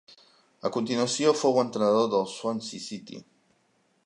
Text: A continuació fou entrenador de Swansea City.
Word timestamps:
A 0.69 0.71
continuació 0.77 1.35
fou 1.43 1.61
entrenador 1.65 2.09
de 2.15 2.25
Swansea 2.35 2.87
City. 2.91 3.23